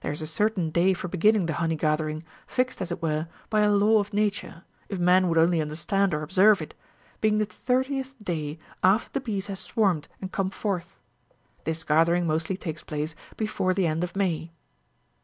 [0.00, 3.60] There is a certain day for beginning the honey gathering, fixed, as it were, by
[3.60, 6.74] a law of Nature, if men would only understand or observe it,
[7.20, 10.98] being the thirtieth day after the bees have swarmed and come forth.
[11.62, 14.50] This gathering mostly takes place before the end of May.